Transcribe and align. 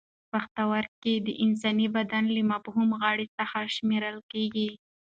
پښتورګي 0.31 1.15
د 1.25 1.27
انساني 1.45 1.87
بدن 1.95 2.23
له 2.35 2.41
مهمو 2.51 2.95
غړو 3.01 3.25
څخه 3.37 3.59
شمېرل 3.75 4.17
کېږي. 4.31 4.69